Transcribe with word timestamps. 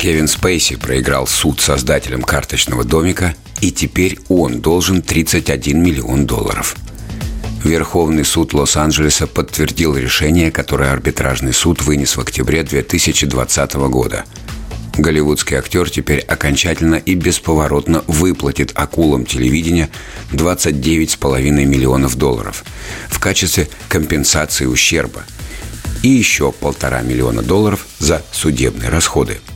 Кевин 0.00 0.28
Спейси 0.28 0.76
проиграл 0.76 1.26
суд 1.26 1.60
создателям 1.60 2.22
карточного 2.22 2.84
домика, 2.84 3.34
и 3.60 3.70
теперь 3.70 4.18
он 4.30 4.62
должен 4.62 5.02
31 5.02 5.82
миллион 5.82 6.24
долларов. 6.24 6.74
Верховный 7.64 8.24
суд 8.24 8.54
Лос-Анджелеса 8.54 9.26
подтвердил 9.26 9.94
решение, 9.94 10.50
которое 10.50 10.90
арбитражный 10.90 11.52
суд 11.52 11.82
вынес 11.82 12.16
в 12.16 12.20
октябре 12.22 12.62
2020 12.62 13.74
года. 13.74 14.24
Голливудский 14.96 15.58
актер 15.58 15.90
теперь 15.90 16.20
окончательно 16.20 16.94
и 16.94 17.14
бесповоротно 17.14 18.02
выплатит 18.06 18.72
акулам 18.74 19.26
телевидения 19.26 19.90
29,5 20.32 21.50
миллионов 21.66 22.16
долларов 22.16 22.64
в 23.10 23.18
качестве 23.18 23.68
компенсации 23.90 24.64
ущерба 24.64 25.24
и 26.02 26.08
еще 26.08 26.52
полтора 26.52 27.02
миллиона 27.02 27.42
долларов 27.42 27.84
за 27.98 28.22
судебные 28.32 28.88
расходы– 28.88 29.40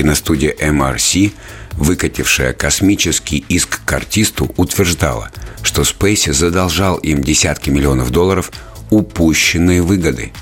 киностудия 0.00 0.54
MRC, 0.54 1.32
выкатившая 1.72 2.54
космический 2.54 3.44
иск 3.50 3.84
к 3.84 3.92
артисту, 3.92 4.50
утверждала, 4.56 5.30
что 5.62 5.84
Спейси 5.84 6.30
задолжал 6.30 6.96
им 6.96 7.22
десятки 7.22 7.68
миллионов 7.68 8.10
долларов 8.10 8.50
упущенные 8.88 9.82
выгоды. 9.82 10.32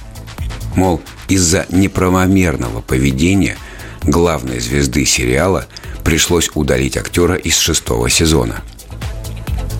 Мол, 0.76 1.02
из-за 1.28 1.66
неправомерного 1.70 2.82
поведения 2.82 3.58
главной 4.04 4.60
звезды 4.60 5.04
сериала 5.04 5.66
пришлось 6.04 6.50
удалить 6.54 6.96
актера 6.96 7.34
из 7.34 7.58
шестого 7.58 8.08
сезона. 8.08 8.62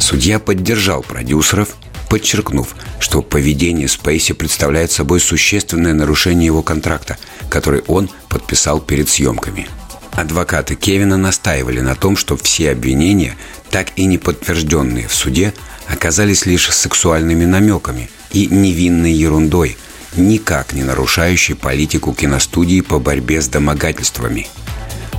Судья 0.00 0.41
поддержал 0.41 1.03
продюсеров, 1.03 1.77
подчеркнув, 2.09 2.75
что 2.98 3.23
поведение 3.23 3.89
Спейси 3.89 4.33
представляет 4.33 4.91
собой 4.91 5.20
существенное 5.20 5.95
нарушение 5.95 6.47
его 6.47 6.62
контракта, 6.62 7.19
который 7.50 7.83
он 7.87 8.11
подписал 8.28 8.81
перед 8.81 9.09
съемками. 9.09 9.69
Адвокаты 10.12 10.75
Кевина 10.75 11.17
настаивали 11.17 11.81
на 11.81 11.95
том, 11.95 12.17
что 12.17 12.37
все 12.37 12.73
обвинения, 12.73 13.37
так 13.70 13.92
и 13.97 14.05
не 14.05 14.19
подтвержденные 14.19 15.06
в 15.06 15.15
суде, 15.15 15.55
оказались 15.87 16.45
лишь 16.45 16.70
сексуальными 16.70 17.45
намеками 17.45 18.11
и 18.33 18.47
невинной 18.47 19.12
ерундой, 19.12 19.77
никак 20.17 20.72
не 20.72 20.83
нарушающей 20.83 21.55
политику 21.55 22.15
киностудии 22.15 22.81
по 22.81 22.98
борьбе 22.98 23.41
с 23.41 23.48
домогательствами. 23.48 24.48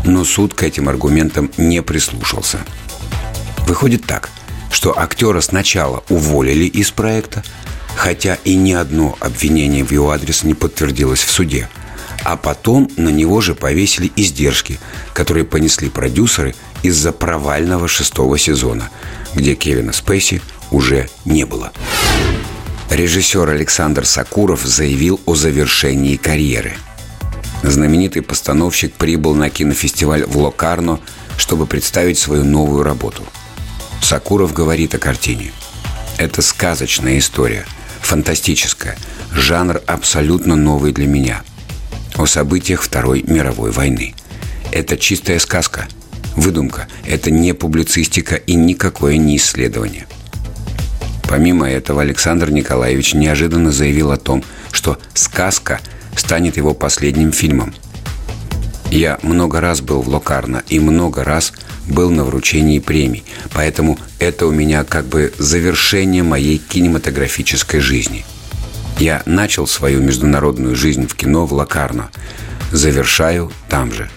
Но 0.04 0.26
суд 0.26 0.54
к 0.54 0.64
этим 0.64 0.90
аргументам 0.90 1.52
не 1.58 1.82
прислушался. 1.82 2.60
Выходит 3.68 4.06
так, 4.06 4.30
что 4.72 4.98
актера 4.98 5.42
сначала 5.42 6.04
уволили 6.10 6.66
из 6.66 6.92
проекта, 6.92 7.44
хотя 7.96 8.38
и 8.44 8.56
ни 8.56 8.74
одно 8.74 9.18
обвинение 9.20 9.84
в 9.84 9.92
его 9.92 10.12
адрес 10.12 10.44
не 10.44 10.54
подтвердилось 10.54 11.24
в 11.24 11.32
суде– 11.32 11.70
а 12.24 12.36
потом 12.36 12.90
на 12.98 13.10
него 13.10 13.42
же 13.42 13.56
повесили 13.56 14.12
издержки, 14.16 14.80
которые 15.14 15.46
понесли 15.46 15.90
продюсеры 15.90 16.56
из-за 16.84 17.12
провального 17.12 17.88
шестого 17.88 18.38
сезона, 18.38 18.90
где 19.34 19.56
Кевина 19.56 19.94
Спейси 19.94 20.42
уже 20.72 21.10
не 21.26 21.46
было. 21.46 21.72
Режиссер 22.90 23.48
Александр 23.50 24.06
Сакуров 24.06 24.64
заявил 24.64 25.20
о 25.26 25.36
завершении 25.36 26.18
карьеры. 26.18 26.74
Знаменитый 27.62 28.22
постановщик 28.22 28.94
прибыл 28.94 29.36
на 29.36 29.50
кинофестиваль 29.50 30.26
в 30.26 30.38
Локарно, 30.38 31.00
чтобы 31.38 31.66
представить 31.68 32.18
свою 32.18 32.44
новую 32.44 32.84
работу. 32.84 33.24
Сакуров 34.02 34.54
говорит 34.54 34.96
о 34.96 35.00
картине. 35.00 35.52
Это 36.18 36.42
сказочная 36.42 37.18
история, 37.18 37.66
фантастическая, 38.02 38.98
жанр 39.32 39.82
абсолютно 39.88 40.56
новый 40.56 40.92
для 40.92 41.08
меня– 41.08 41.44
о 42.20 42.26
событиях 42.26 42.82
Второй 42.82 43.24
мировой 43.24 43.72
войны. 43.72 44.14
Это 44.72 44.98
чистая 44.98 45.40
сказка, 45.40 45.88
выдумка, 46.36 46.88
это 47.08 47.32
не 47.32 47.54
публицистика 47.54 48.36
и 48.36 48.56
никакое 48.56 49.18
не 49.18 49.38
исследование. 49.38 50.06
Помимо 51.24 51.70
этого, 51.70 52.02
Александр 52.02 52.52
Николаевич 52.52 53.14
неожиданно 53.14 53.72
заявил 53.72 54.12
о 54.12 54.18
том, 54.18 54.44
что 54.72 54.98
«Сказка» 55.14 55.80
станет 56.16 56.58
его 56.58 56.74
последним 56.74 57.32
фильмом. 57.32 57.74
Я 58.92 59.20
много 59.22 59.62
раз 59.62 59.82
был 59.82 60.02
в 60.02 60.10
Локарно 60.10 60.64
и 60.68 60.80
много 60.80 61.24
раз 61.24 61.54
был 61.88 62.10
на 62.10 62.24
вручении 62.24 62.80
премий, 62.80 63.24
поэтому 63.54 64.00
это 64.20 64.48
у 64.48 64.52
меня 64.52 64.84
как 64.84 65.06
бы 65.06 65.34
завершение 65.38 66.24
моей 66.24 66.58
кинематографической 66.58 67.80
жизни– 67.80 68.26
я 69.00 69.24
начал 69.26 69.66
свою 69.66 70.02
международную 70.02 70.76
жизнь 70.76 71.08
в 71.08 71.16
кино 71.16 71.46
в 71.46 71.54
Лакарно. 71.54 72.10
Завершаю 72.74 73.50
там 73.70 73.94
же. 73.94 74.10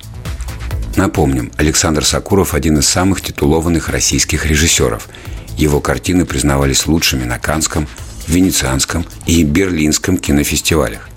Напомним, 0.96 1.52
Александр 1.56 2.04
Сакуров– 2.04 2.52
один 2.54 2.78
из 2.78 2.88
самых 2.88 3.20
титулованных 3.20 3.88
российских 3.88 4.44
режиссеров. 4.44 5.08
Его 5.56 5.78
картины 5.78 6.26
признавались 6.26 6.88
лучшими 6.88 7.22
на 7.22 7.38
Канском, 7.38 7.86
Венецианском 8.26 9.06
и 9.24 9.44
Берлинском 9.44 10.18
кинофестивалях. 10.18 11.08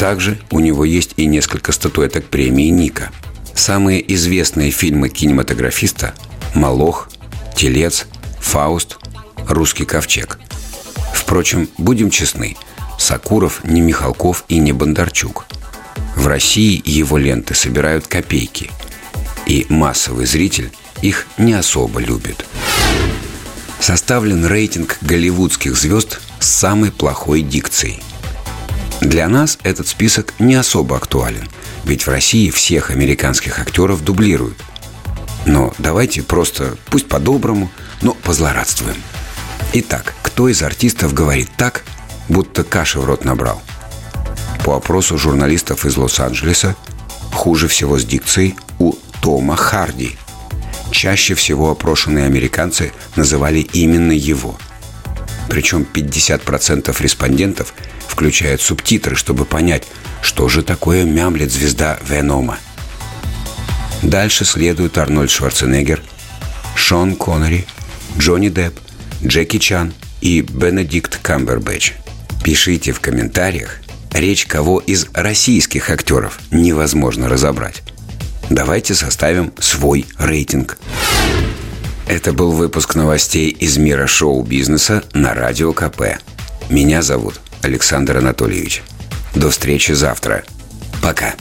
Также 0.00 0.38
у 0.50 0.60
него 0.60 0.86
есть 0.86 1.12
и 1.18 1.26
несколько 1.26 1.72
статуэток 1.72 2.24
премии 2.24 2.70
Ника. 2.70 3.10
Самые 3.54 4.00
известные 4.14 4.70
фильмы 4.70 5.10
кинематографиста– 5.10 6.14
«Малох», 6.54 7.10
«Телец», 7.54 8.06
«Фауст», 8.40 8.96
«Русский 9.46 9.84
ковчег». 9.84 10.38
Впрочем, 11.12 11.68
будем 11.76 12.08
честны– 12.08 12.56
Сакуров 12.98 13.62
не 13.62 13.82
Михалков 13.82 14.44
и 14.48 14.58
не 14.58 14.72
Бондарчук. 14.72 15.44
В 16.16 16.26
России 16.26 16.80
его 16.82 17.18
ленты 17.18 17.54
собирают 17.54 18.06
копейки, 18.06 18.70
и 19.44 19.66
массовый 19.68 20.24
зритель 20.24 20.72
их 21.02 21.26
не 21.36 21.52
особо 21.52 22.00
любит. 22.00 22.46
Составлен 23.80 24.46
рейтинг 24.46 24.96
голливудских 25.02 25.76
звезд 25.76 26.22
с 26.38 26.46
самой 26.46 26.90
плохой 26.90 27.42
дикцией. 27.42 28.02
Для 29.00 29.28
нас 29.28 29.58
этот 29.62 29.88
список 29.88 30.34
не 30.38 30.54
особо 30.54 30.96
актуален, 30.96 31.48
ведь 31.84 32.06
в 32.06 32.10
России 32.10 32.50
всех 32.50 32.90
американских 32.90 33.58
актеров 33.58 34.04
дублируют. 34.04 34.58
Но 35.46 35.72
давайте 35.78 36.22
просто, 36.22 36.76
пусть 36.90 37.08
по-доброму, 37.08 37.70
но 38.02 38.12
позлорадствуем. 38.12 38.96
Итак, 39.72 40.14
кто 40.22 40.48
из 40.48 40.62
артистов 40.62 41.14
говорит 41.14 41.48
так, 41.56 41.84
будто 42.28 42.62
каши 42.62 43.00
в 43.00 43.04
рот 43.06 43.24
набрал. 43.24 43.62
По 44.64 44.76
опросу 44.76 45.16
журналистов 45.16 45.86
из 45.86 45.96
Лос-Анджелеса 45.96 46.76
хуже 47.32 47.68
всего 47.68 47.98
с 47.98 48.04
дикцией 48.04 48.56
у 48.78 48.92
Тома 49.22 49.56
Харди. 49.56 50.16
Чаще 50.90 51.34
всего 51.34 51.70
опрошенные 51.70 52.26
американцы 52.26 52.92
называли 53.16 53.60
именно 53.60 54.12
его. 54.12 54.58
Причем 55.50 55.86
50% 55.92 57.02
респондентов 57.02 57.74
включают 58.08 58.62
субтитры, 58.62 59.16
чтобы 59.16 59.44
понять, 59.44 59.86
что 60.22 60.48
же 60.48 60.62
такое 60.62 61.04
мямлет 61.04 61.52
звезда 61.52 61.98
Венома. 62.08 62.58
Дальше 64.02 64.46
следуют 64.46 64.96
Арнольд 64.96 65.30
Шварценеггер, 65.30 66.00
Шон 66.74 67.16
Коннери, 67.16 67.66
Джонни 68.16 68.48
Депп, 68.48 68.78
Джеки 69.22 69.58
Чан 69.58 69.92
и 70.22 70.40
Бенедикт 70.40 71.18
Камбербэтч– 71.20 71.92
Пишите 72.42 72.92
в 72.92 73.00
комментариях, 73.00 73.80
речь 74.12 74.46
кого 74.46 74.78
из 74.78 75.08
российских 75.12 75.90
актеров 75.90 76.40
невозможно 76.50 77.28
разобрать. 77.28 77.82
Давайте 78.48 78.94
составим 78.94 79.52
свой 79.58 80.06
рейтинг. 80.18 80.78
Это 82.10 82.32
был 82.32 82.50
выпуск 82.50 82.96
новостей 82.96 83.50
из 83.50 83.78
мира 83.78 84.08
шоу-бизнеса 84.08 85.04
на 85.12 85.32
Радио 85.32 85.72
КП. 85.72 86.18
Меня 86.68 87.02
зовут 87.02 87.40
Александр 87.62 88.16
Анатольевич. 88.16 88.82
До 89.36 89.48
встречи 89.48 89.92
завтра. 89.92 90.42
Пока. 91.00 91.34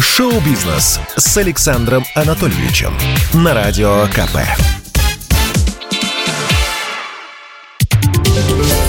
Шоу-бизнес 0.00 0.98
с 1.16 1.36
Александром 1.36 2.04
Анатольевичем 2.16 2.92
на 3.32 3.54
Радио 3.54 4.08
КП. 4.08 4.38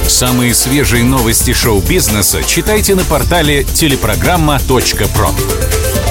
Самые 0.08 0.56
свежие 0.56 1.04
новости 1.04 1.54
шоу-бизнеса 1.54 2.44
читайте 2.44 2.96
на 2.96 3.04
портале 3.04 3.66
телепрограмма.про. 3.66 6.07